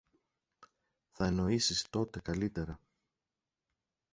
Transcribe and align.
θα 1.11 1.25
εννοήσεις 1.25 1.85
τότε 1.89 2.19
καλύτερα. 2.19 2.79